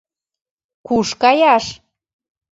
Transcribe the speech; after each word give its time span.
—Куш 0.87 1.07
каяш?.. 1.21 1.65